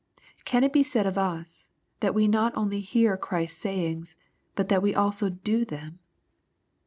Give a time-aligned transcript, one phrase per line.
[0.45, 1.69] Can it be said of us,
[1.99, 4.15] that we not only hear Christ's sayings,
[4.55, 5.99] but that we also do them